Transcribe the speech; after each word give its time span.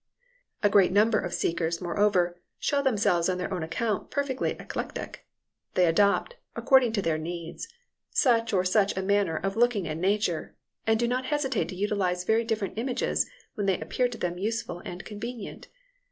A 0.63 0.69
great 0.71 0.91
number 0.91 1.19
of 1.19 1.31
seekers, 1.31 1.79
moreover, 1.79 2.41
show 2.57 2.81
themselves 2.81 3.29
on 3.29 3.37
their 3.37 3.53
own 3.53 3.61
account 3.61 4.09
perfectly 4.09 4.49
eclectic. 4.53 5.27
They 5.75 5.85
adopt, 5.85 6.37
according 6.55 6.93
to 6.93 7.03
their 7.03 7.19
needs, 7.19 7.67
such 8.09 8.51
or 8.51 8.65
such 8.65 8.97
a 8.97 9.03
manner 9.03 9.37
of 9.37 9.55
looking 9.55 9.87
at 9.87 9.97
nature, 9.97 10.55
and 10.87 10.97
do 10.99 11.07
not 11.07 11.25
hesitate 11.25 11.69
to 11.69 11.75
utilize 11.75 12.23
very 12.23 12.43
different 12.43 12.79
images 12.79 13.29
when 13.53 13.67
they 13.67 13.79
appear 13.79 14.07
to 14.07 14.17
them 14.17 14.39
useful 14.39 14.81
and 14.85 15.05
convenient. 15.05 15.67